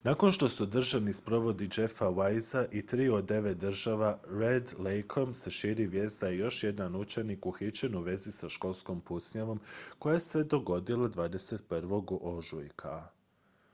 nakon 0.03 0.31
što 0.31 0.47
su 0.49 0.63
održani 0.63 1.13
sprovodi 1.13 1.69
jeffa 1.77 2.05
weisea 2.09 2.65
i 2.71 2.85
triju 2.85 3.15
od 3.15 3.25
devet 3.31 3.63
žrtava 3.65 4.09
red 4.39 4.73
lakeom 4.79 5.33
se 5.33 5.51
širi 5.57 5.85
vijest 5.87 6.21
da 6.21 6.27
je 6.27 6.37
još 6.37 6.63
jedan 6.63 6.95
učenik 6.95 7.45
uhićen 7.45 7.95
u 7.95 8.01
vezi 8.01 8.31
sa 8.31 8.49
školskom 8.49 9.01
pucnjavom 9.01 9.59
koja 9.99 10.19
se 10.19 10.43
dogodila 10.43 11.09
21. 11.09 12.17
ožujka 12.21 13.07